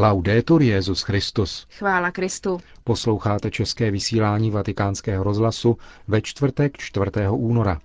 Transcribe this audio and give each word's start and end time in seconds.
Laudetur 0.00 0.62
Jezus 0.62 1.02
Christus. 1.02 1.66
Chvála 1.78 2.10
Kristu. 2.10 2.60
Posloucháte 2.84 3.50
české 3.50 3.90
vysílání 3.90 4.50
Vatikánského 4.50 5.24
rozhlasu 5.24 5.76
ve 6.08 6.20
čtvrtek 6.20 6.76
4. 6.76 7.10
února. 7.30 7.78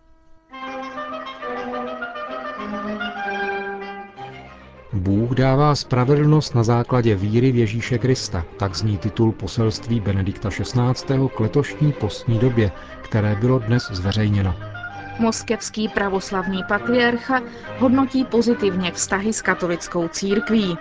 Bůh 4.94 5.32
dává 5.32 5.76
spravedlnost 5.76 6.56
na 6.56 6.64
základě 6.64 7.16
víry 7.16 7.52
v 7.52 7.56
Ježíše 7.56 7.98
Krista, 7.98 8.46
tak 8.58 8.76
zní 8.76 8.98
titul 8.98 9.32
poselství 9.32 10.00
Benedikta 10.00 10.50
XVI. 10.50 11.30
k 11.36 11.40
letošní 11.40 11.94
postní 11.94 12.40
době, 12.40 12.72
které 13.02 13.36
bylo 13.36 13.60
dnes 13.60 13.84
zveřejněno. 13.92 14.56
Moskevský 15.20 15.90
pravoslavný 15.90 16.62
patriarcha 16.68 17.42
hodnotí 17.80 18.26
pozitivně 18.26 18.92
vztahy 18.92 19.34
s 19.34 19.42
katolickou 19.42 20.08
církví. 20.08 20.78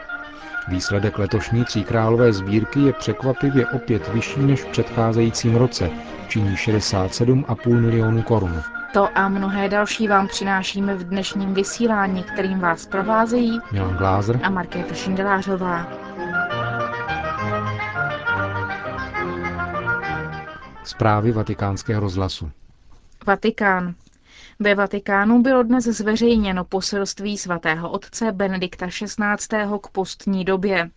Výsledek 0.68 1.18
letošní 1.18 1.64
tříkrálové 1.64 2.32
sbírky 2.32 2.80
je 2.80 2.92
překvapivě 2.92 3.66
opět 3.66 4.08
vyšší 4.08 4.40
než 4.40 4.60
v 4.62 4.66
předcházejícím 4.66 5.56
roce, 5.56 5.90
činí 6.28 6.54
67,5 6.56 7.80
milionů 7.80 8.22
korun. 8.22 8.62
To 8.92 9.18
a 9.18 9.28
mnohé 9.28 9.68
další 9.68 10.08
vám 10.08 10.28
přinášíme 10.28 10.94
v 10.94 11.04
dnešním 11.04 11.54
vysílání, 11.54 12.22
kterým 12.22 12.58
vás 12.58 12.86
provázejí 12.86 13.60
Milan 13.72 13.96
Glázer 13.96 14.40
a 14.42 14.50
Markéta 14.50 14.94
Šindelářová. 14.94 15.86
Zprávy 20.84 21.32
vatikánského 21.32 22.00
rozhlasu. 22.00 22.50
Vatikán. 23.26 23.94
Ve 24.62 24.74
Vatikánu 24.74 25.42
bylo 25.42 25.62
dnes 25.62 25.84
zveřejněno 25.84 26.64
poselství 26.64 27.38
svatého 27.38 27.90
otce 27.90 28.32
Benedikta 28.32 28.86
XVI. 28.86 29.78
k 29.82 29.88
postní 29.88 30.44
době. 30.44 30.90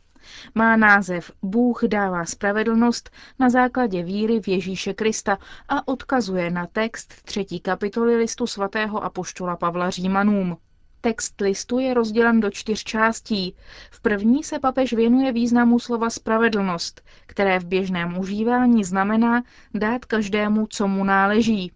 Má 0.56 0.76
název 0.76 1.32
Bůh 1.42 1.84
dává 1.88 2.26
spravedlnost 2.26 3.10
na 3.40 3.50
základě 3.50 4.04
víry 4.04 4.40
v 4.42 4.48
Ježíše 4.48 4.94
Krista 4.94 5.38
a 5.70 5.88
odkazuje 5.88 6.52
na 6.52 6.68
text 6.68 7.14
třetí 7.24 7.60
kapitoly 7.60 8.16
listu 8.16 8.48
svatého 8.48 9.04
apoštola 9.04 9.56
Pavla 9.56 9.90
Římanům. 9.90 10.58
Text 11.02 11.42
listu 11.42 11.80
je 11.80 11.94
rozdělen 11.94 12.40
do 12.40 12.52
čtyř 12.52 12.84
částí. 12.84 13.56
V 13.92 14.02
první 14.02 14.44
se 14.44 14.60
papež 14.60 14.94
věnuje 14.94 15.32
významu 15.32 15.80
slova 15.80 16.10
spravedlnost, 16.10 17.02
které 17.26 17.60
v 17.60 17.66
běžném 17.66 18.18
užívání 18.18 18.84
znamená 18.84 19.44
dát 19.74 20.06
každému, 20.06 20.68
co 20.70 20.88
mu 20.88 21.04
náleží. 21.04 21.72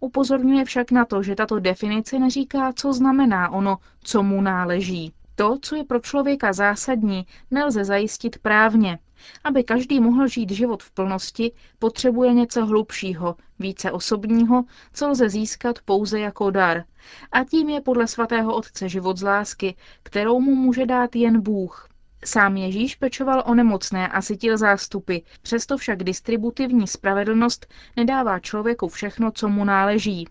Upozorňuje 0.00 0.64
však 0.64 0.90
na 0.90 1.04
to, 1.04 1.22
že 1.22 1.34
tato 1.34 1.58
definice 1.58 2.18
neříká, 2.18 2.72
co 2.72 2.92
znamená 2.92 3.50
ono, 3.50 3.76
co 4.02 4.22
mu 4.22 4.40
náleží. 4.40 5.12
To, 5.34 5.58
co 5.62 5.76
je 5.76 5.84
pro 5.84 6.00
člověka 6.00 6.52
zásadní, 6.52 7.26
nelze 7.50 7.84
zajistit 7.84 8.38
právně. 8.38 8.98
Aby 9.44 9.64
každý 9.64 10.00
mohl 10.00 10.28
žít 10.28 10.50
život 10.50 10.82
v 10.82 10.90
plnosti, 10.90 11.52
potřebuje 11.78 12.32
něco 12.32 12.66
hlubšího, 12.66 13.36
více 13.58 13.92
osobního, 13.92 14.64
co 14.92 15.08
lze 15.08 15.28
získat 15.28 15.78
pouze 15.84 16.20
jako 16.20 16.50
dar. 16.50 16.84
A 17.32 17.44
tím 17.44 17.68
je 17.68 17.80
podle 17.80 18.06
svatého 18.06 18.54
otce 18.54 18.88
život 18.88 19.16
z 19.16 19.22
lásky, 19.22 19.76
kterou 20.02 20.40
mu 20.40 20.54
může 20.54 20.86
dát 20.86 21.16
jen 21.16 21.40
Bůh. 21.40 21.88
Sám 22.26 22.56
Ježíš 22.56 22.94
pečoval 22.94 23.42
o 23.46 23.54
nemocné 23.54 24.08
a 24.08 24.22
sytil 24.22 24.58
zástupy, 24.58 25.18
přesto 25.42 25.76
však 25.76 26.04
distributivní 26.04 26.86
spravedlnost 26.86 27.66
nedává 27.96 28.38
člověku 28.38 28.88
všechno, 28.88 29.30
co 29.30 29.48
mu 29.48 29.64
náleží. 29.64 30.28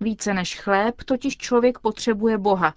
Více 0.00 0.34
než 0.34 0.60
chléb 0.60 1.02
totiž 1.04 1.36
člověk 1.36 1.78
potřebuje 1.78 2.38
Boha, 2.38 2.74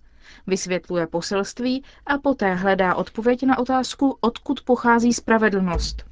vysvětluje 0.48 1.08
poselství 1.08 1.84
a 2.06 2.18
poté 2.18 2.56
hledá 2.56 2.96
odpověď 2.96 3.44
na 3.44 3.58
otázku, 3.60 4.18
odkud 4.22 4.62
pochází 4.62 5.14
spravedlnost. 5.14 6.06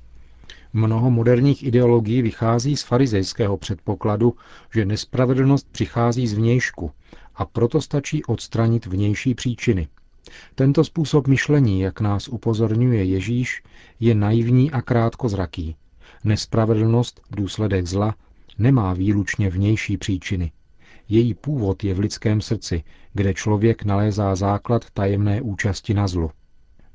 Mnoho 0.73 1.11
moderních 1.11 1.63
ideologií 1.63 2.21
vychází 2.21 2.77
z 2.77 2.83
farizejského 2.83 3.57
předpokladu, 3.57 4.35
že 4.73 4.85
nespravedlnost 4.85 5.67
přichází 5.71 6.27
z 6.27 6.33
vnějšku 6.33 6.91
a 7.35 7.45
proto 7.45 7.81
stačí 7.81 8.25
odstranit 8.25 8.85
vnější 8.85 9.35
příčiny. 9.35 9.87
Tento 10.55 10.83
způsob 10.83 11.27
myšlení, 11.27 11.81
jak 11.81 12.01
nás 12.01 12.27
upozorňuje 12.27 13.03
Ježíš, 13.03 13.63
je 13.99 14.15
naivní 14.15 14.71
a 14.71 14.81
krátkozraký. 14.81 15.75
Nespravedlnost, 16.23 17.21
důsledek 17.31 17.87
zla, 17.87 18.15
nemá 18.57 18.93
výlučně 18.93 19.49
vnější 19.49 19.97
příčiny. 19.97 20.51
Její 21.09 21.33
původ 21.33 21.83
je 21.83 21.93
v 21.93 21.99
lidském 21.99 22.41
srdci, 22.41 22.83
kde 23.13 23.33
člověk 23.33 23.83
nalézá 23.83 24.35
základ 24.35 24.85
tajemné 24.93 25.41
účasti 25.41 25.93
na 25.93 26.07
zlu. 26.07 26.31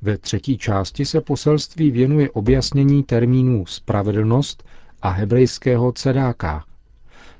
Ve 0.01 0.17
třetí 0.17 0.57
části 0.57 1.05
se 1.05 1.21
poselství 1.21 1.91
věnuje 1.91 2.31
objasnění 2.31 3.03
termínů 3.03 3.65
spravedlnost 3.65 4.63
a 5.01 5.09
hebrejského 5.09 5.91
cedáka. 5.91 6.65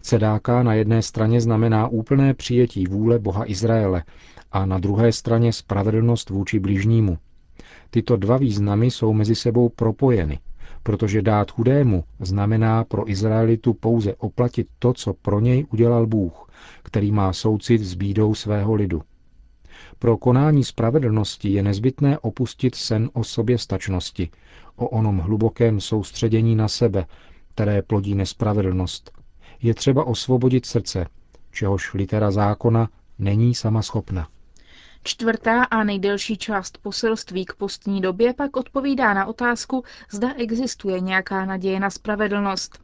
Cedáka 0.02 0.64
na 0.64 0.74
jedné 0.74 1.02
straně 1.02 1.42
znamená 1.42 1.88
úplné 1.88 2.34
přijetí 2.34 2.88
vůle 2.88 3.20
Boha 3.20 3.50
Izraele 3.50 4.04
a 4.56 4.66
na 4.66 4.78
druhé 4.80 5.12
straně 5.12 5.54
spravedlnost 5.54 6.30
vůči 6.30 6.60
bližnímu. 6.60 7.18
Tyto 7.90 8.18
dva 8.18 8.38
významy 8.38 8.92
jsou 8.92 9.14
mezi 9.14 9.36
sebou 9.36 9.70
propojeny, 9.70 10.40
protože 10.84 11.22
dát 11.22 11.52
chudému 11.52 12.04
znamená 12.20 12.84
pro 12.84 13.10
Izraelitu 13.12 13.74
pouze 13.74 14.16
oplatit 14.16 14.68
to, 14.80 14.94
co 14.94 15.14
pro 15.14 15.40
něj 15.40 15.66
udělal 15.72 16.08
Bůh, 16.08 16.50
který 16.84 17.12
má 17.12 17.34
soucit 17.34 17.82
s 17.82 17.96
bídou 17.96 18.34
svého 18.36 18.74
lidu. 18.76 19.02
Pro 20.00 20.18
konání 20.18 20.64
spravedlnosti 20.64 21.50
je 21.50 21.64
nezbytné 21.64 22.20
opustit 22.20 22.76
sen 22.76 23.10
o 23.14 23.24
soběstačnosti, 23.24 24.30
o 24.76 24.88
onom 24.90 25.18
hlubokém 25.20 25.80
soustředění 25.82 26.56
na 26.56 26.68
sebe, 26.68 27.06
které 27.54 27.82
plodí 27.82 28.16
nespravedlnost. 28.16 29.12
Je 29.62 29.74
třeba 29.74 30.04
osvobodit 30.04 30.66
srdce, 30.66 31.08
čehož 31.52 31.94
litera 31.94 32.32
zákona 32.32 32.90
není 33.20 33.56
sama 33.56 33.82
schopna. 33.82 34.28
Čtvrtá 35.08 35.64
a 35.64 35.84
nejdelší 35.84 36.38
část 36.38 36.78
poselství 36.78 37.46
k 37.46 37.54
postní 37.54 38.02
době 38.02 38.34
pak 38.34 38.58
odpovídá 38.58 39.14
na 39.14 39.26
otázku, 39.26 39.84
zda 40.12 40.34
existuje 40.34 41.00
nějaká 41.00 41.46
naděje 41.46 41.80
na 41.80 41.90
spravedlnost. 41.90 42.80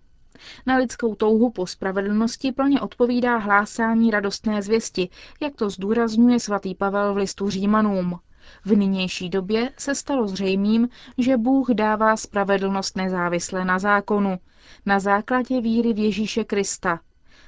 Na 0.66 0.78
lidskou 0.78 1.16
touhu 1.16 1.50
po 1.50 1.68
spravedlnosti 1.68 2.52
plně 2.52 2.82
odpovídá 2.82 3.38
hlásání 3.38 4.12
radostné 4.12 4.62
zvěsti, 4.62 5.10
jak 5.42 5.56
to 5.56 5.70
zdůrazňuje 5.70 6.40
svatý 6.40 6.76
Pavel 6.76 7.14
v 7.14 7.18
listu 7.18 7.50
Římanům. 7.50 8.20
V 8.66 8.76
nynější 8.76 9.30
době 9.30 9.72
se 9.78 9.96
stalo 9.96 10.28
zřejmým, 10.28 10.90
že 11.18 11.38
Bůh 11.38 11.70
dává 11.70 12.18
spravedlnost 12.18 12.98
nezávisle 12.98 13.66
na 13.66 13.80
zákonu, 13.80 14.38
na 14.86 15.00
základě 15.00 15.62
víry 15.62 15.94
v 15.94 16.00
Ježíše 16.00 16.44
Krista. 16.44 17.00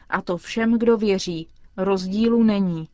A 0.10 0.22
to 0.22 0.38
všem, 0.38 0.78
kdo 0.78 0.98
věří. 0.98 1.50
Rozdílu 1.78 2.44
není. 2.44 2.88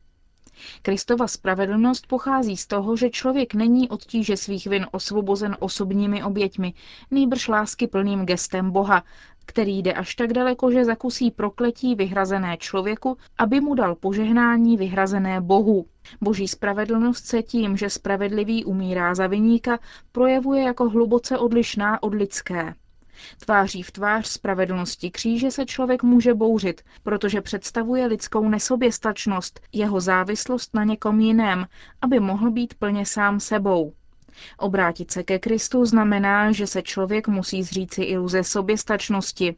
Kristova 0.81 1.27
spravedlnost 1.27 2.07
pochází 2.07 2.57
z 2.57 2.67
toho, 2.67 2.95
že 2.95 3.09
člověk 3.09 3.53
není 3.53 3.89
od 3.89 4.05
tíže 4.05 4.37
svých 4.37 4.67
vin 4.67 4.87
osvobozen 4.91 5.57
osobními 5.59 6.23
oběťmi, 6.23 6.73
nýbrž 7.11 7.47
lásky 7.47 7.87
plným 7.87 8.25
gestem 8.25 8.71
Boha, 8.71 9.03
který 9.45 9.77
jde 9.77 9.93
až 9.93 10.15
tak 10.15 10.33
daleko, 10.33 10.71
že 10.71 10.85
zakusí 10.85 11.31
prokletí 11.31 11.95
vyhrazené 11.95 12.57
člověku, 12.57 13.17
aby 13.37 13.61
mu 13.61 13.75
dal 13.75 13.95
požehnání 13.95 14.77
vyhrazené 14.77 15.41
Bohu. 15.41 15.85
Boží 16.21 16.47
spravedlnost 16.47 17.25
se 17.25 17.43
tím, 17.43 17.77
že 17.77 17.89
spravedlivý 17.89 18.65
umírá 18.65 19.15
za 19.15 19.27
vyníka, 19.27 19.79
projevuje 20.11 20.63
jako 20.63 20.89
hluboce 20.89 21.37
odlišná 21.37 22.03
od 22.03 22.13
lidské. 22.13 22.73
Tváří 23.45 23.83
v 23.83 23.91
tvář 23.91 24.27
spravedlnosti 24.27 25.11
kříže 25.11 25.51
se 25.51 25.65
člověk 25.65 26.03
může 26.03 26.33
bouřit, 26.33 26.81
protože 27.03 27.41
představuje 27.41 28.05
lidskou 28.05 28.49
nesoběstačnost, 28.49 29.59
jeho 29.73 29.99
závislost 29.99 30.73
na 30.73 30.83
někom 30.83 31.19
jiném, 31.19 31.65
aby 32.01 32.19
mohl 32.19 32.51
být 32.51 32.73
plně 32.73 33.05
sám 33.05 33.39
sebou. 33.39 33.93
Obrátit 34.57 35.11
se 35.11 35.23
ke 35.23 35.39
Kristu 35.39 35.85
znamená, 35.85 36.51
že 36.51 36.67
se 36.67 36.81
člověk 36.81 37.27
musí 37.27 37.63
zříci 37.63 38.03
iluze 38.03 38.43
soběstačnosti. 38.43 39.55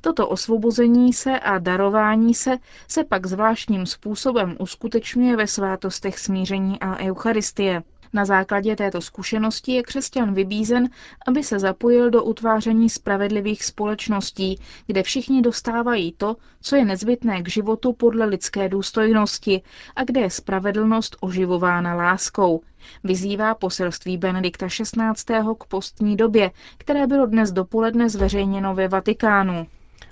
Toto 0.00 0.28
osvobození 0.28 1.12
se 1.12 1.40
a 1.40 1.58
darování 1.58 2.34
se 2.34 2.56
se 2.88 3.04
pak 3.04 3.26
zvláštním 3.26 3.86
způsobem 3.86 4.56
uskutečňuje 4.58 5.36
ve 5.36 5.46
svátostech 5.46 6.18
smíření 6.18 6.80
a 6.80 6.98
eucharistie. 6.98 7.82
Na 8.12 8.24
základě 8.24 8.76
této 8.76 9.00
zkušenosti 9.00 9.72
je 9.72 9.82
křesťan 9.82 10.34
vybízen, 10.34 10.88
aby 11.26 11.42
se 11.44 11.58
zapojil 11.58 12.10
do 12.10 12.24
utváření 12.24 12.90
spravedlivých 12.90 13.64
společností, 13.64 14.60
kde 14.86 15.02
všichni 15.02 15.42
dostávají 15.42 16.12
to, 16.12 16.36
co 16.60 16.76
je 16.76 16.84
nezbytné 16.84 17.42
k 17.42 17.48
životu 17.48 17.92
podle 17.92 18.26
lidské 18.26 18.68
důstojnosti 18.68 19.62
a 19.96 20.04
kde 20.04 20.20
je 20.20 20.30
spravedlnost 20.30 21.16
oživována 21.20 21.94
láskou. 21.94 22.60
Vyzývá 23.04 23.54
poselství 23.54 24.18
Benedikta 24.18 24.66
XVI. 24.66 25.54
k 25.58 25.64
postní 25.64 26.16
době, 26.16 26.50
které 26.78 27.06
bylo 27.06 27.26
dnes 27.26 27.52
dopoledne 27.52 28.08
zveřejněno 28.08 28.74
ve 28.74 28.88
Vatikánu. 28.88 29.66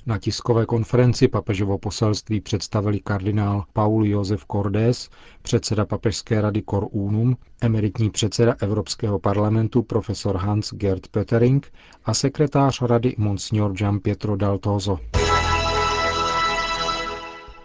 Na 0.06 0.18
tiskové 0.18 0.66
konferenci 0.66 1.28
papežovo 1.28 1.78
poselství 1.78 2.40
představili 2.40 3.00
kardinál 3.00 3.64
Paul 3.72 4.06
Josef 4.06 4.44
Cordes, 4.52 5.10
předseda 5.42 5.84
papežské 5.86 6.40
rady 6.40 6.62
Cor 6.70 6.86
Unum, 6.90 7.36
emeritní 7.60 8.10
předseda 8.10 8.54
Evropského 8.60 9.18
parlamentu 9.18 9.82
profesor 9.82 10.36
Hans 10.36 10.72
Gerd 10.74 11.06
Pöttering 11.08 11.60
a 12.04 12.14
sekretář 12.14 12.82
rady 12.82 13.14
Monsignor 13.18 13.72
Gian 13.72 14.00
Pietro 14.00 14.36
Daltozo. 14.36 14.98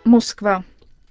Moskva. 0.05 0.63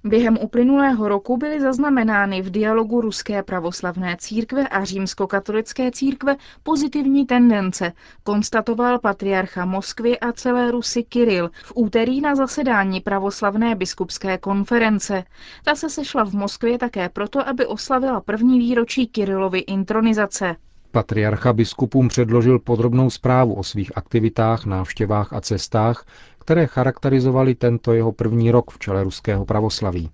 Během 0.05 0.37
uplynulého 0.41 1.07
roku 1.07 1.37
byly 1.37 1.61
zaznamenány 1.61 2.41
v 2.41 2.49
dialogu 2.49 3.01
Ruské 3.01 3.43
pravoslavné 3.43 4.17
církve 4.19 4.67
a 4.67 4.83
římskokatolické 4.83 5.91
církve 5.91 6.35
pozitivní 6.63 7.25
tendence, 7.25 7.93
konstatoval 8.23 8.99
patriarcha 8.99 9.65
Moskvy 9.65 10.19
a 10.19 10.31
celé 10.31 10.71
Rusy 10.71 11.03
Kiril 11.03 11.49
v 11.63 11.71
úterý 11.75 12.21
na 12.21 12.35
zasedání 12.35 13.01
pravoslavné 13.01 13.75
biskupské 13.75 14.37
konference. 14.37 15.23
Ta 15.63 15.75
se 15.75 15.89
sešla 15.89 16.23
v 16.25 16.33
Moskvě 16.33 16.77
také 16.77 17.09
proto, 17.09 17.47
aby 17.47 17.65
oslavila 17.65 18.21
první 18.21 18.59
výročí 18.59 19.07
Kirilovy 19.07 19.59
intronizace. 19.59 20.55
Patriarcha 20.95 21.53
biskupům 21.53 22.07
předložil 22.07 22.59
podrobnou 22.59 23.09
zprávu 23.09 23.53
o 23.53 23.63
svých 23.63 23.97
aktivitách, 23.97 24.65
návštěvách 24.65 25.33
a 25.33 25.41
cestách, 25.41 26.05
které 26.39 26.67
charakterizovaly 26.67 27.55
tento 27.55 27.93
jeho 27.93 28.11
první 28.11 28.51
rok 28.51 28.71
v 28.71 28.79
čele 28.79 29.03
ruského 29.03 29.45
pravoslaví. 29.45 30.09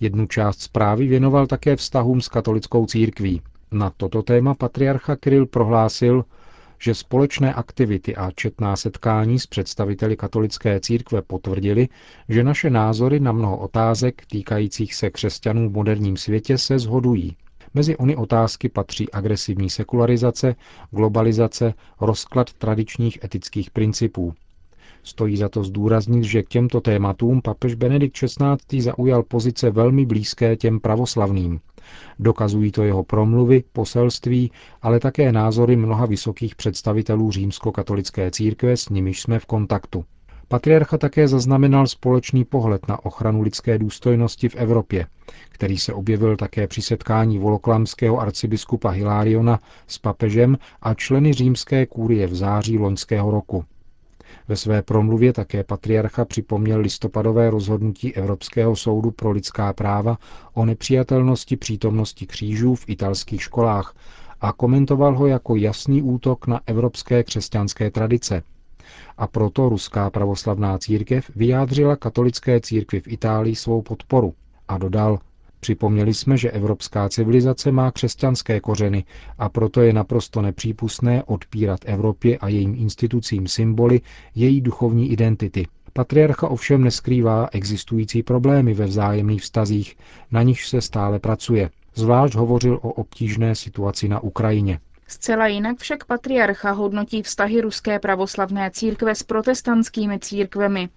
Jednu 0.00 0.26
část 0.26 0.60
zprávy 0.60 1.06
věnoval 1.06 1.46
také 1.46 1.76
vztahům 1.76 2.20
s 2.20 2.28
katolickou 2.28 2.86
církví. 2.86 3.42
Na 3.72 3.92
toto 3.96 4.22
téma 4.22 4.54
patriarcha 4.54 5.16
Kiril 5.16 5.46
prohlásil, 5.46 6.24
že 6.78 6.94
společné 6.94 7.54
aktivity 7.54 8.16
a 8.16 8.30
četná 8.30 8.76
setkání 8.76 9.38
s 9.38 9.46
představiteli 9.46 10.16
katolické 10.16 10.80
církve 10.80 11.22
potvrdili, 11.22 11.88
že 12.28 12.44
naše 12.44 12.70
názory 12.70 13.20
na 13.20 13.32
mnoho 13.32 13.56
otázek 13.56 14.26
týkajících 14.26 14.94
se 14.94 15.10
křesťanů 15.10 15.68
v 15.68 15.72
moderním 15.72 16.16
světě 16.16 16.58
se 16.58 16.78
zhodují. 16.78 17.36
Mezi 17.74 17.96
ony 17.96 18.16
otázky 18.16 18.68
patří 18.68 19.10
agresivní 19.12 19.70
sekularizace, 19.70 20.54
globalizace, 20.90 21.74
rozklad 22.00 22.52
tradičních 22.52 23.24
etických 23.24 23.70
principů. 23.70 24.34
Stojí 25.02 25.36
za 25.36 25.48
to 25.48 25.64
zdůraznit, 25.64 26.24
že 26.24 26.42
k 26.42 26.48
těmto 26.48 26.80
tématům 26.80 27.42
papež 27.42 27.74
Benedikt 27.74 28.16
XVI. 28.16 28.80
zaujal 28.82 29.22
pozice 29.22 29.70
velmi 29.70 30.06
blízké 30.06 30.56
těm 30.56 30.80
pravoslavným. 30.80 31.60
Dokazují 32.18 32.72
to 32.72 32.82
jeho 32.82 33.04
promluvy, 33.04 33.64
poselství, 33.72 34.50
ale 34.82 35.00
také 35.00 35.32
názory 35.32 35.76
mnoha 35.76 36.06
vysokých 36.06 36.56
představitelů 36.56 37.30
římskokatolické 37.30 38.30
církve, 38.30 38.76
s 38.76 38.88
nimiž 38.88 39.20
jsme 39.22 39.38
v 39.38 39.46
kontaktu. 39.46 40.04
Patriarcha 40.48 40.98
také 40.98 41.28
zaznamenal 41.28 41.86
společný 41.86 42.44
pohled 42.44 42.88
na 42.88 43.04
ochranu 43.04 43.42
lidské 43.42 43.78
důstojnosti 43.78 44.48
v 44.48 44.56
Evropě, 44.56 45.06
který 45.48 45.78
se 45.78 45.92
objevil 45.92 46.36
také 46.36 46.66
při 46.66 46.82
setkání 46.82 47.38
voloklamského 47.38 48.20
arcibiskupa 48.20 48.90
Hilariona 48.90 49.58
s 49.86 49.98
papežem 49.98 50.58
a 50.82 50.94
členy 50.94 51.32
římské 51.32 51.86
kůrie 51.86 52.26
v 52.26 52.34
září 52.34 52.78
loňského 52.78 53.30
roku. 53.30 53.64
Ve 54.48 54.56
své 54.56 54.82
promluvě 54.82 55.32
také 55.32 55.64
patriarcha 55.64 56.24
připomněl 56.24 56.80
listopadové 56.80 57.50
rozhodnutí 57.50 58.14
Evropského 58.16 58.76
soudu 58.76 59.10
pro 59.10 59.30
lidská 59.30 59.72
práva 59.72 60.18
o 60.54 60.64
nepřijatelnosti 60.64 61.56
přítomnosti 61.56 62.26
křížů 62.26 62.74
v 62.74 62.88
italských 62.88 63.42
školách 63.42 63.94
a 64.40 64.52
komentoval 64.52 65.14
ho 65.16 65.26
jako 65.26 65.56
jasný 65.56 66.02
útok 66.02 66.46
na 66.46 66.60
evropské 66.66 67.24
křesťanské 67.24 67.90
tradice. 67.90 68.42
A 69.18 69.26
proto 69.26 69.68
ruská 69.68 70.10
pravoslavná 70.10 70.78
církev 70.78 71.30
vyjádřila 71.36 71.96
katolické 71.96 72.60
církvi 72.60 73.00
v 73.00 73.08
Itálii 73.08 73.56
svou 73.56 73.82
podporu 73.82 74.34
a 74.68 74.78
dodal, 74.78 75.18
Připomněli 75.62 76.14
jsme, 76.14 76.36
že 76.36 76.50
evropská 76.50 77.08
civilizace 77.08 77.72
má 77.72 77.90
křesťanské 77.90 78.60
kořeny 78.60 79.04
a 79.38 79.48
proto 79.48 79.80
je 79.80 79.92
naprosto 79.92 80.42
nepřípustné 80.42 81.22
odpírat 81.24 81.80
Evropě 81.84 82.38
a 82.38 82.48
jejím 82.48 82.74
institucím 82.74 83.48
symboly 83.48 84.00
její 84.34 84.60
duchovní 84.60 85.12
identity. 85.12 85.66
Patriarcha 85.92 86.48
ovšem 86.48 86.84
neskrývá 86.84 87.48
existující 87.52 88.22
problémy 88.22 88.74
ve 88.74 88.86
vzájemných 88.86 89.42
vztazích, 89.42 89.96
na 90.30 90.42
nichž 90.42 90.68
se 90.68 90.80
stále 90.80 91.18
pracuje. 91.18 91.70
Zvlášť 91.94 92.34
hovořil 92.34 92.74
o 92.82 92.92
obtížné 92.92 93.54
situaci 93.54 94.08
na 94.08 94.20
Ukrajině. 94.20 94.80
Zcela 95.12 95.46
jinak 95.46 95.78
však 95.78 96.04
patriarcha 96.04 96.70
hodnotí 96.70 97.22
vztahy 97.22 97.60
ruské 97.60 97.98
pravoslavné 97.98 98.70
církve 98.70 99.14
s 99.14 99.22
protestantskými 99.22 100.18
církvemi. 100.18 100.88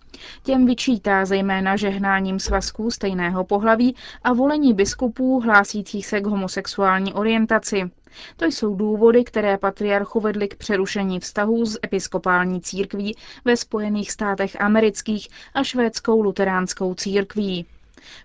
Těm 0.44 0.66
vyčítá 0.66 1.26
zejména 1.26 1.76
žehnáním 1.76 2.40
svazků 2.40 2.92
stejného 2.92 3.44
pohlaví 3.44 3.96
a 4.24 4.34
volení 4.34 4.74
biskupů 4.74 5.40
hlásících 5.40 6.06
se 6.06 6.22
k 6.22 6.26
homosexuální 6.26 7.14
orientaci. 7.14 7.92
To 8.38 8.46
jsou 8.46 8.76
důvody, 8.76 9.24
které 9.24 9.58
patriarchu 9.58 10.20
vedly 10.20 10.48
k 10.48 10.56
přerušení 10.56 11.20
vztahů 11.20 11.66
s 11.66 11.80
episkopální 11.84 12.62
církví 12.62 13.16
ve 13.46 13.58
Spojených 13.58 14.12
státech 14.12 14.62
amerických 14.62 15.28
a 15.54 15.64
švédskou 15.64 16.22
luteránskou 16.22 16.94
církví. 16.94 17.66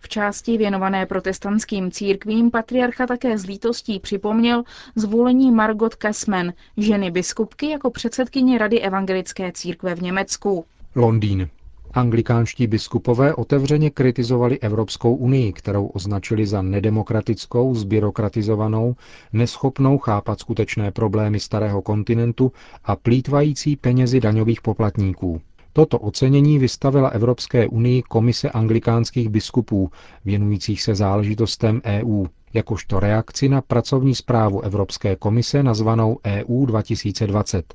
V 0.00 0.08
části 0.08 0.58
věnované 0.58 1.06
protestantským 1.06 1.90
církvím 1.90 2.50
patriarcha 2.50 3.06
také 3.06 3.38
s 3.38 3.46
lítostí 3.46 4.00
připomněl 4.00 4.62
zvolení 4.96 5.50
Margot 5.52 5.94
Kessman, 5.94 6.52
ženy 6.76 7.10
biskupky 7.10 7.70
jako 7.70 7.90
předsedkyně 7.90 8.58
Rady 8.58 8.80
evangelické 8.80 9.52
církve 9.52 9.94
v 9.94 10.02
Německu. 10.02 10.64
Londýn. 10.94 11.48
Anglikánští 11.94 12.66
biskupové 12.66 13.34
otevřeně 13.34 13.90
kritizovali 13.90 14.58
Evropskou 14.58 15.14
unii, 15.14 15.52
kterou 15.52 15.86
označili 15.86 16.46
za 16.46 16.62
nedemokratickou, 16.62 17.74
zbyrokratizovanou, 17.74 18.94
neschopnou 19.32 19.98
chápat 19.98 20.40
skutečné 20.40 20.90
problémy 20.90 21.40
starého 21.40 21.82
kontinentu 21.82 22.52
a 22.84 22.96
plítvající 22.96 23.76
penězi 23.76 24.20
daňových 24.20 24.60
poplatníků. 24.60 25.40
Toto 25.72 25.98
ocenění 25.98 26.58
vystavila 26.58 27.08
Evropské 27.08 27.68
unii 27.68 28.02
Komise 28.02 28.50
anglikánských 28.50 29.28
biskupů, 29.28 29.90
věnujících 30.24 30.82
se 30.82 30.94
záležitostem 30.94 31.80
EU, 31.84 32.26
jakožto 32.54 33.00
reakci 33.00 33.48
na 33.48 33.60
pracovní 33.60 34.14
zprávu 34.14 34.60
Evropské 34.60 35.16
komise 35.16 35.62
nazvanou 35.62 36.18
EU 36.26 36.66
2020. 36.66 37.74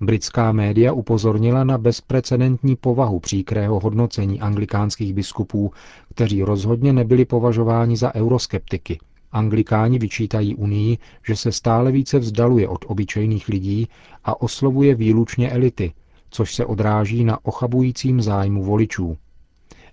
Britská 0.00 0.52
média 0.52 0.92
upozornila 0.92 1.64
na 1.64 1.78
bezprecedentní 1.78 2.76
povahu 2.76 3.20
příkrého 3.20 3.80
hodnocení 3.80 4.40
anglikánských 4.40 5.14
biskupů, 5.14 5.72
kteří 6.14 6.42
rozhodně 6.42 6.92
nebyli 6.92 7.24
považováni 7.24 7.96
za 7.96 8.14
euroskeptiky. 8.14 8.98
Anglikáni 9.32 9.98
vyčítají 9.98 10.54
Unii, 10.54 10.98
že 11.26 11.36
se 11.36 11.52
stále 11.52 11.92
více 11.92 12.18
vzdaluje 12.18 12.68
od 12.68 12.84
obyčejných 12.88 13.48
lidí 13.48 13.88
a 14.24 14.42
oslovuje 14.42 14.94
výlučně 14.94 15.50
elity, 15.50 15.92
což 16.32 16.54
se 16.54 16.66
odráží 16.66 17.24
na 17.24 17.44
ochabujícím 17.44 18.20
zájmu 18.22 18.64
voličů. 18.64 19.16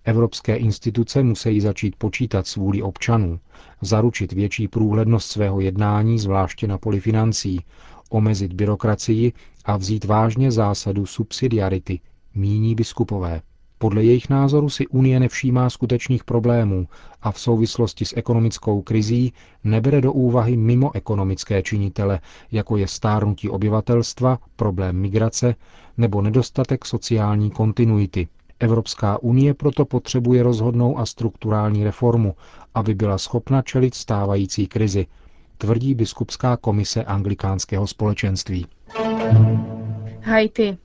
Evropské 0.04 0.56
instituce 0.56 1.24
musí 1.24 1.62
začít 1.62 1.96
počítat 1.96 2.48
s 2.48 2.56
vůli 2.56 2.82
občanů, 2.82 3.40
zaručit 3.82 4.32
větší 4.34 4.68
průhlednost 4.68 5.32
svého 5.32 5.60
jednání, 5.60 6.20
zvláště 6.20 6.68
na 6.68 6.78
poli 6.78 7.00
financí, 7.00 7.60
omezit 8.10 8.54
byrokracii 8.54 9.34
a 9.66 9.78
vzít 9.78 10.06
vážně 10.06 10.52
zásadu 10.52 11.06
subsidiarity, 11.06 12.00
míní 12.36 12.76
biskupové. 12.76 13.42
Podle 13.82 14.04
jejich 14.04 14.30
názoru 14.30 14.70
si 14.70 14.88
Unie 14.88 15.20
nevšímá 15.20 15.70
skutečných 15.70 16.24
problémů 16.24 16.88
a 17.22 17.32
v 17.32 17.40
souvislosti 17.40 18.06
s 18.06 18.18
ekonomickou 18.18 18.82
krizí 18.82 19.34
nebere 19.64 20.02
do 20.02 20.14
úvahy 20.14 20.58
mimo 20.58 20.96
ekonomické 20.96 21.62
činitele, 21.64 22.20
jako 22.52 22.78
je 22.78 22.88
stárnutí 22.88 23.50
obyvatelstva, 23.50 24.38
problém 24.56 24.96
migrace 24.96 25.56
nebo 25.98 26.22
nedostatek 26.22 26.86
sociální 26.86 27.52
kontinuity. 27.52 28.28
Evropská 28.60 29.22
unie 29.22 29.54
proto 29.54 29.86
potřebuje 29.86 30.44
rozhodnou 30.44 30.98
a 30.98 31.06
strukturální 31.06 31.84
reformu, 31.84 32.36
aby 32.76 32.94
byla 32.96 33.18
schopna 33.18 33.62
čelit 33.62 33.96
stávající 33.96 34.68
krizi, 34.68 35.06
tvrdí 35.58 35.96
biskupská 35.96 36.58
komise 36.58 37.04
anglikánského 37.04 37.88
společenství. 37.88 38.66
Haiti. 40.22 40.78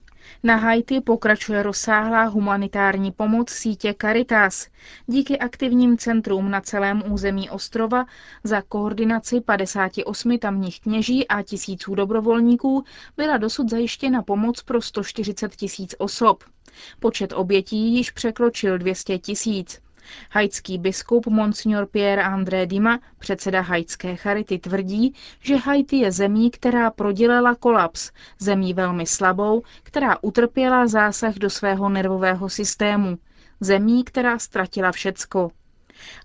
Na 0.47 0.57
Haiti 0.57 1.01
pokračuje 1.01 1.63
rozsáhlá 1.63 2.25
humanitární 2.25 3.13
pomoc 3.13 3.51
sítě 3.51 3.95
Caritas. 4.01 4.69
Díky 5.07 5.39
aktivním 5.39 5.99
centrům 5.99 6.51
na 6.51 6.61
celém 6.61 7.03
území 7.13 7.51
ostrova 7.51 8.05
za 8.45 8.63
koordinaci 8.63 9.41
58 9.41 10.39
tamních 10.39 10.81
kněží 10.81 11.29
a 11.29 11.43
tisíců 11.43 11.95
dobrovolníků 11.95 12.85
byla 13.17 13.37
dosud 13.37 13.71
zajištěna 13.71 14.23
pomoc 14.23 14.63
pro 14.63 14.83
140 14.83 15.57
tisíc 15.57 15.95
osob. 15.99 16.45
Počet 17.01 17.33
obětí 17.33 17.95
již 17.95 18.11
překročil 18.11 18.79
200 18.79 19.19
tisíc. 19.19 19.84
Haitský 20.31 20.79
biskup 20.79 21.27
Monsignor 21.27 21.87
Pierre 21.87 22.23
André 22.23 22.67
Dima, 22.67 23.01
předseda 23.19 23.61
haitské 23.61 24.17
charity, 24.17 24.59
tvrdí, 24.59 25.15
že 25.41 25.57
Haiti 25.57 25.97
je 25.97 26.13
zemí, 26.13 26.51
která 26.51 26.91
prodělala 26.91 27.55
kolaps, 27.55 28.11
zemí 28.39 28.75
velmi 28.75 29.07
slabou, 29.07 29.63
která 29.83 30.17
utrpěla 30.23 30.87
zásah 30.87 31.35
do 31.35 31.51
svého 31.51 31.89
nervového 31.89 32.49
systému, 32.49 33.19
zemí, 33.61 34.05
která 34.05 34.39
ztratila 34.39 34.93
všecko. 34.93 35.51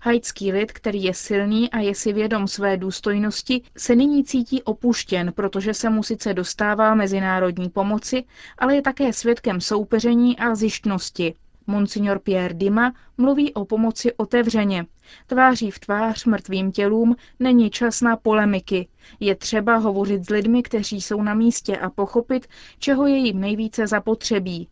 Haitský 0.02 0.52
lid, 0.52 0.72
který 0.72 1.02
je 1.04 1.14
silný 1.14 1.70
a 1.70 1.78
je 1.78 1.94
si 1.94 2.12
vědom 2.12 2.48
své 2.48 2.76
důstojnosti, 2.76 3.62
se 3.76 3.96
nyní 3.96 4.24
cítí 4.24 4.62
opuštěn, 4.62 5.32
protože 5.32 5.74
se 5.74 5.90
mu 5.90 6.02
sice 6.02 6.34
dostává 6.34 6.94
mezinárodní 6.94 7.68
pomoci, 7.68 8.24
ale 8.58 8.74
je 8.74 8.82
také 8.82 9.12
svědkem 9.12 9.60
soupeření 9.60 10.38
a 10.38 10.54
zjištnosti. 10.54 11.34
Monsignor 11.66 12.18
Pierre 12.18 12.54
Dima 12.54 12.92
mluví 13.18 13.54
o 13.54 13.64
pomoci 13.64 14.12
otevřeně. 14.12 14.86
Tváří 15.26 15.70
v 15.70 15.78
tvář 15.78 16.24
mrtvým 16.24 16.72
tělům 16.72 17.16
není 17.40 17.70
čas 17.70 18.00
na 18.00 18.16
polemiky. 18.16 18.88
Je 19.20 19.34
třeba 19.34 19.76
hovořit 19.76 20.26
s 20.26 20.30
lidmi, 20.30 20.62
kteří 20.62 21.00
jsou 21.00 21.22
na 21.22 21.34
místě 21.34 21.76
a 21.76 21.90
pochopit, 21.90 22.46
čeho 22.78 23.06
je 23.06 23.16
jim 23.16 23.40
nejvíce 23.40 23.86
zapotřebí. 23.86 24.68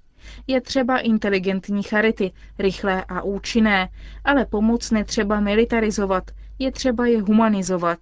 Je 0.46 0.60
třeba 0.60 0.98
inteligentní 0.98 1.82
charity, 1.82 2.32
rychlé 2.58 3.04
a 3.04 3.22
účinné, 3.22 3.88
ale 4.24 4.46
pomoc 4.46 4.90
netřeba 4.90 5.40
militarizovat, 5.40 6.30
je 6.58 6.72
třeba 6.72 7.06
je 7.06 7.22
humanizovat. 7.22 7.98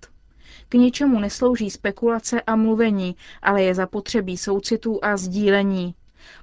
K 0.68 0.74
ničemu 0.74 1.20
neslouží 1.20 1.70
spekulace 1.70 2.42
a 2.42 2.56
mluvení, 2.56 3.16
ale 3.42 3.62
je 3.62 3.74
zapotřebí 3.74 4.36
soucitu 4.36 5.04
a 5.04 5.16
sdílení. 5.16 5.94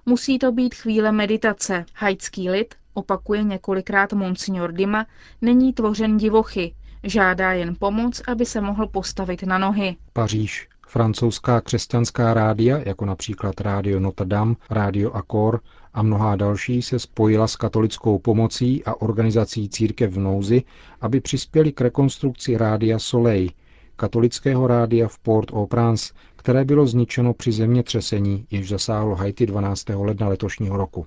Musí 0.06 0.40
to 0.40 0.52
být 0.52 0.76
chvíle 0.76 1.12
meditace. 1.12 1.86
Haitský 1.96 2.50
lid, 2.50 2.76
opakuje 2.94 3.44
několikrát 3.44 4.14
monsignor 4.14 4.72
Dima, 4.72 5.06
není 5.42 5.74
tvořen 5.74 6.18
divochy, 6.18 6.74
žádá 7.04 7.54
jen 7.54 7.76
pomoc, 7.80 8.22
aby 8.28 8.46
se 8.46 8.62
mohl 8.62 8.88
postavit 8.88 9.44
na 9.44 9.58
nohy. 9.58 9.96
Paříž. 10.14 10.68
Francouzská 10.88 11.62
křesťanská 11.62 12.34
rádia, 12.34 12.78
jako 12.86 13.06
například 13.06 13.62
Rádio 13.62 14.00
Notre 14.00 14.26
Dame, 14.26 14.56
Rádio 14.70 15.12
Accor 15.12 15.62
a 15.94 16.04
mnohá 16.04 16.36
další, 16.36 16.82
se 16.82 17.00
spojila 17.00 17.48
s 17.48 17.56
katolickou 17.56 18.20
pomocí 18.20 18.84
a 18.86 19.02
organizací 19.02 19.70
Církev 19.70 20.12
v 20.12 20.20
nouzi, 20.20 20.64
aby 21.02 21.22
přispěli 21.22 21.72
k 21.72 21.82
rekonstrukci 21.82 22.58
Rádia 22.58 23.00
Soleil, 23.00 23.50
katolického 23.96 24.68
rádia 24.68 25.08
v 25.08 25.20
Port-au-Prince, 25.20 26.14
které 26.36 26.66
bylo 26.66 26.88
zničeno 26.88 27.34
při 27.34 27.52
zemětřesení, 27.52 28.46
jež 28.52 28.70
zasáhlo 28.70 29.16
Haiti 29.16 29.46
12. 29.46 29.90
ledna 29.90 30.28
letošního 30.28 30.78
roku. 30.78 31.06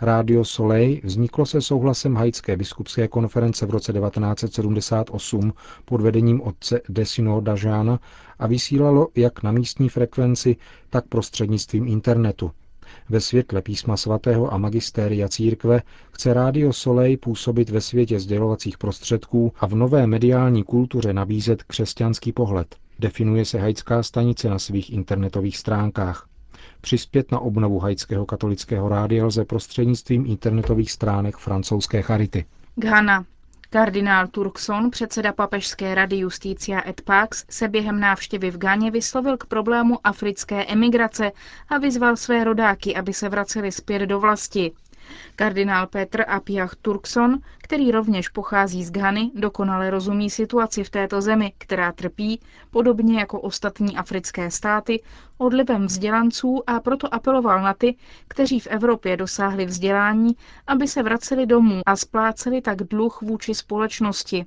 Rádio 0.00 0.44
Soleil 0.44 1.00
vzniklo 1.04 1.46
se 1.46 1.60
souhlasem 1.60 2.16
Haitské 2.16 2.56
biskupské 2.56 3.08
konference 3.08 3.66
v 3.66 3.70
roce 3.70 3.92
1978 3.92 5.52
pod 5.84 6.00
vedením 6.00 6.40
otce 6.42 6.80
Desino 6.88 7.40
Dajana 7.40 8.00
a 8.38 8.46
vysílalo 8.46 9.08
jak 9.14 9.42
na 9.42 9.52
místní 9.52 9.88
frekvenci, 9.88 10.56
tak 10.90 11.04
prostřednictvím 11.08 11.88
internetu. 11.88 12.50
Ve 13.08 13.20
světle 13.20 13.62
písma 13.62 13.96
svatého 13.96 14.54
a 14.54 14.58
magistéria 14.58 15.28
církve 15.28 15.82
chce 16.12 16.34
Rádio 16.34 16.72
Soleil 16.72 17.16
působit 17.18 17.70
ve 17.70 17.80
světě 17.80 18.20
sdělovacích 18.20 18.78
prostředků 18.78 19.52
a 19.60 19.66
v 19.66 19.74
nové 19.74 20.06
mediální 20.06 20.64
kultuře 20.64 21.12
nabízet 21.12 21.62
křesťanský 21.62 22.32
pohled. 22.32 22.76
Definuje 22.98 23.44
se 23.44 23.58
haitská 23.58 24.02
stanice 24.02 24.50
na 24.50 24.58
svých 24.58 24.92
internetových 24.92 25.56
stránkách. 25.56 26.28
Přispět 26.80 27.32
na 27.32 27.38
obnovu 27.38 27.78
haitského 27.78 28.26
katolického 28.26 28.88
rádia 28.88 29.26
lze 29.26 29.44
prostřednictvím 29.44 30.26
internetových 30.26 30.92
stránek 30.92 31.36
francouzské 31.36 32.02
charity. 32.02 32.44
Ghana. 32.76 33.24
Kardinál 33.72 34.26
Turkson, 34.26 34.90
předseda 34.90 35.32
papežské 35.32 35.94
rady 35.94 36.16
Justícia 36.16 36.88
et 36.88 37.00
Pax, 37.00 37.44
se 37.50 37.68
během 37.68 38.00
návštěvy 38.00 38.50
v 38.50 38.58
Ghaně 38.58 38.90
vyslovil 38.90 39.36
k 39.36 39.46
problému 39.46 39.98
africké 40.04 40.64
emigrace 40.64 41.32
a 41.68 41.78
vyzval 41.78 42.16
své 42.16 42.44
rodáky, 42.44 42.96
aby 42.96 43.12
se 43.12 43.28
vraceli 43.28 43.72
zpět 43.72 43.98
do 44.06 44.20
vlasti. 44.20 44.72
Kardinál 45.36 45.86
Petr 45.86 46.24
Apiach 46.28 46.76
Turkson, 46.82 47.38
který 47.62 47.90
rovněž 47.90 48.28
pochází 48.28 48.84
z 48.84 48.90
Ghany, 48.90 49.30
dokonale 49.34 49.90
rozumí 49.90 50.30
situaci 50.30 50.84
v 50.84 50.90
této 50.90 51.20
zemi, 51.20 51.52
která 51.58 51.92
trpí, 51.92 52.40
podobně 52.70 53.18
jako 53.18 53.40
ostatní 53.40 53.96
africké 53.96 54.50
státy, 54.50 55.02
odlivem 55.38 55.86
vzdělanců 55.86 56.62
a 56.66 56.80
proto 56.80 57.14
apeloval 57.14 57.62
na 57.62 57.74
ty, 57.74 57.96
kteří 58.28 58.60
v 58.60 58.66
Evropě 58.66 59.16
dosáhli 59.16 59.66
vzdělání, 59.66 60.36
aby 60.66 60.88
se 60.88 61.02
vraceli 61.02 61.46
domů 61.46 61.80
a 61.86 61.96
spláceli 61.96 62.60
tak 62.60 62.76
dluh 62.82 63.22
vůči 63.22 63.54
společnosti. 63.54 64.46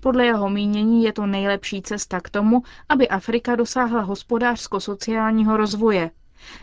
Podle 0.00 0.26
jeho 0.26 0.50
mínění 0.50 1.04
je 1.04 1.12
to 1.12 1.26
nejlepší 1.26 1.82
cesta 1.82 2.20
k 2.20 2.30
tomu, 2.30 2.62
aby 2.88 3.08
Afrika 3.08 3.56
dosáhla 3.56 4.00
hospodářsko-sociálního 4.00 5.56
rozvoje. 5.56 6.10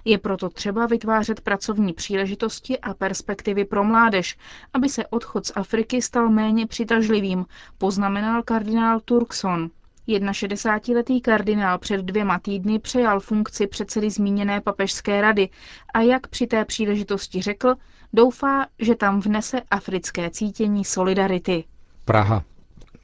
Je 0.05 0.17
proto 0.17 0.49
třeba 0.49 0.85
vytvářet 0.85 1.41
pracovní 1.41 1.93
příležitosti 1.93 2.79
a 2.79 2.93
perspektivy 2.93 3.65
pro 3.65 3.83
mládež, 3.83 4.37
aby 4.73 4.89
se 4.89 5.07
odchod 5.07 5.45
z 5.45 5.51
Afriky 5.55 6.01
stal 6.01 6.29
méně 6.29 6.67
přitažlivým, 6.67 7.45
poznamenal 7.77 8.43
kardinál 8.43 8.99
Turkson. 8.99 9.69
61-letý 10.07 11.21
kardinál 11.21 11.77
před 11.77 12.01
dvěma 12.01 12.39
týdny 12.39 12.79
přejal 12.79 13.19
funkci 13.19 13.67
předsedy 13.67 14.09
zmíněné 14.09 14.61
papežské 14.61 15.21
rady 15.21 15.49
a 15.93 16.01
jak 16.01 16.27
při 16.27 16.47
té 16.47 16.65
příležitosti 16.65 17.41
řekl, 17.41 17.75
doufá, 18.13 18.65
že 18.79 18.95
tam 18.95 19.19
vnese 19.21 19.61
africké 19.71 20.29
cítění 20.29 20.85
solidarity. 20.85 21.63
Praha. 22.05 22.43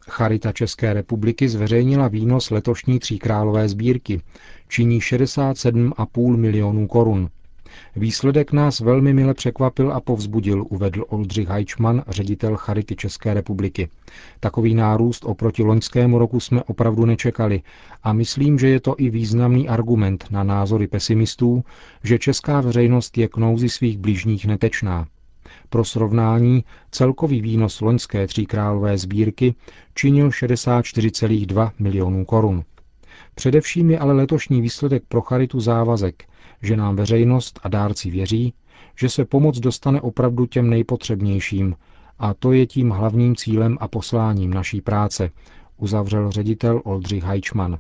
Charita 0.10 0.52
České 0.52 0.94
republiky 0.94 1.50
zveřejnila 1.50 2.08
výnos 2.08 2.50
letošní 2.50 3.00
tříkrálové 3.00 3.70
sbírky. 3.70 4.22
Činí 4.70 5.00
67,5 5.00 6.38
milionů 6.38 6.88
korun. 6.88 7.30
Výsledek 7.96 8.52
nás 8.52 8.80
velmi 8.80 9.14
mile 9.14 9.34
překvapil 9.34 9.92
a 9.94 10.02
povzbudil, 10.02 10.66
uvedl 10.70 11.06
Oldřich 11.10 11.48
Hajčman, 11.48 12.04
ředitel 12.08 12.56
Charity 12.58 12.96
České 12.96 13.34
republiky. 13.34 13.90
Takový 14.40 14.76
nárůst 14.76 15.26
oproti 15.26 15.64
loňskému 15.64 16.20
roku 16.20 16.40
jsme 16.40 16.64
opravdu 16.64 17.06
nečekali 17.06 17.62
a 18.04 18.14
myslím, 18.14 18.60
že 18.60 18.70
je 18.70 18.80
to 18.80 18.96
i 18.98 19.10
významný 19.10 19.70
argument 19.70 20.26
na 20.32 20.44
názory 20.44 20.88
pesimistů, 20.88 21.64
že 22.04 22.20
česká 22.20 22.62
veřejnost 22.62 23.18
je 23.18 23.28
k 23.28 23.38
nouzi 23.38 23.70
svých 23.70 23.98
blížních 23.98 24.46
netečná. 24.46 25.08
Pro 25.70 25.86
srovnání 25.86 26.64
celkový 26.92 27.42
výnos 27.42 27.82
loňské 27.82 28.28
tříkrálové 28.28 28.98
sbírky 28.98 29.56
činil 29.96 30.30
64,2 30.30 31.72
milionů 31.80 32.26
korun. 32.26 32.64
Především 33.40 33.92
je 33.92 34.00
ale 34.00 34.14
letošní 34.14 34.62
výsledek 34.62 35.04
pro 35.08 35.22
charitu 35.22 35.60
závazek, 35.60 36.24
že 36.62 36.78
nám 36.78 36.96
veřejnost 36.96 37.60
a 37.64 37.70
dárci 37.70 38.10
věří, 38.12 38.54
že 38.96 39.10
se 39.10 39.26
pomoc 39.26 39.60
dostane 39.60 40.02
opravdu 40.02 40.46
těm 40.46 40.70
nejpotřebnějším 40.70 41.76
a 42.20 42.34
to 42.34 42.52
je 42.52 42.66
tím 42.66 42.90
hlavním 42.90 43.36
cílem 43.36 43.78
a 43.82 43.88
posláním 43.88 44.54
naší 44.54 44.82
práce, 44.82 45.32
uzavřel 45.78 46.32
ředitel 46.32 46.82
Oldřich 46.86 47.24
Hajčman. 47.24 47.78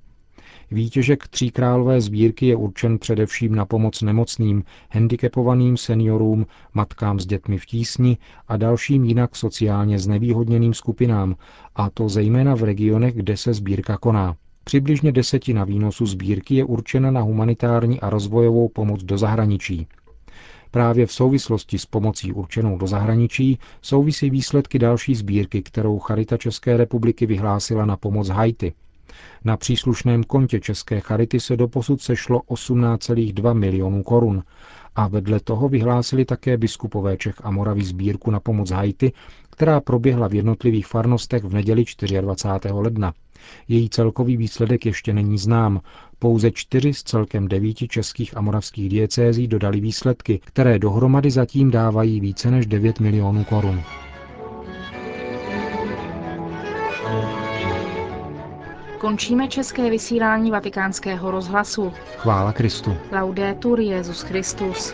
Výtěžek 0.72 1.28
tříkrálové 1.28 2.02
sbírky 2.02 2.46
je 2.48 2.56
určen 2.56 3.00
především 3.00 3.56
na 3.56 3.66
pomoc 3.66 4.02
nemocným, 4.02 4.64
handicapovaným 4.92 5.78
seniorům, 5.78 6.46
matkám 6.74 7.20
s 7.20 7.26
dětmi 7.26 7.58
v 7.58 7.66
tísni 7.66 8.18
a 8.48 8.58
dalším 8.58 9.04
jinak 9.06 9.36
sociálně 9.36 10.00
znevýhodněným 10.00 10.74
skupinám, 10.74 11.36
a 11.76 11.90
to 11.90 12.10
zejména 12.10 12.56
v 12.56 12.64
regionech, 12.64 13.16
kde 13.16 13.38
se 13.38 13.54
sbírka 13.54 13.98
koná. 13.98 14.36
Přibližně 14.70 15.12
desetina 15.12 15.64
výnosu 15.64 16.06
sbírky 16.06 16.56
je 16.56 16.64
určena 16.64 17.12
na 17.12 17.22
humanitární 17.22 18.00
a 18.00 18.10
rozvojovou 18.10 18.70
pomoc 18.70 19.04
do 19.04 19.18
zahraničí. 19.18 19.88
Právě 20.72 21.06
v 21.06 21.12
souvislosti 21.12 21.80
s 21.80 21.86
pomocí 21.86 22.34
určenou 22.34 22.78
do 22.78 22.88
zahraničí 22.88 23.60
souvisí 23.82 24.30
výsledky 24.30 24.80
další 24.80 25.16
sbírky, 25.16 25.62
kterou 25.62 26.00
Charita 26.00 26.38
České 26.38 26.78
republiky 26.78 27.26
vyhlásila 27.26 27.86
na 27.86 27.98
pomoc 27.98 28.30
Haiti. 28.30 28.74
Na 29.44 29.58
příslušném 29.58 30.24
kontě 30.24 30.60
České 30.60 31.00
charity 31.00 31.40
se 31.40 31.58
doposud 31.58 32.02
sešlo 32.02 32.40
18,2 32.40 33.54
milionů 33.54 34.04
korun 34.04 34.44
a 34.96 35.08
vedle 35.08 35.40
toho 35.40 35.70
vyhlásili 35.70 36.26
také 36.26 36.58
biskupové 36.58 37.18
Čech 37.18 37.36
a 37.44 37.52
Moravy 37.52 37.84
sbírku 37.84 38.32
na 38.32 38.40
pomoc 38.40 38.72
Haiti, 38.72 39.12
která 39.50 39.82
proběhla 39.82 40.28
v 40.28 40.34
jednotlivých 40.34 40.88
farnostech 40.88 41.44
v 41.44 41.54
neděli 41.54 41.84
24. 42.22 42.74
ledna. 42.74 43.14
Její 43.68 43.90
celkový 43.90 44.38
výsledek 44.38 44.86
ještě 44.86 45.14
není 45.14 45.38
znám. 45.38 45.82
Pouze 46.20 46.52
čtyři 46.52 46.94
z 46.94 47.04
celkem 47.04 47.48
devíti 47.48 47.88
českých 47.88 48.38
a 48.38 48.42
moravských 48.42 48.90
diecézí 48.90 49.48
dodali 49.48 49.80
výsledky, 49.80 50.40
které 50.44 50.80
dohromady 50.80 51.32
zatím 51.32 51.72
dávají 51.72 52.20
více 52.20 52.52
než 52.52 52.66
9 52.66 53.00
milionů 53.00 53.44
korun. 53.44 53.84
Končíme 59.00 59.48
české 59.48 59.90
vysílání 59.90 60.52
vatikánského 60.52 61.32
rozhlasu. 61.32 61.94
Chvála 62.18 62.54
Kristu. 62.54 62.98
Laudetur 63.12 63.80
Jezus 63.80 64.22
Christus. 64.22 64.94